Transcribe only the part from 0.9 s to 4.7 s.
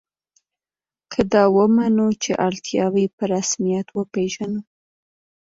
که دا ومنو چې اړتیاوې په رسمیت وپېژنو.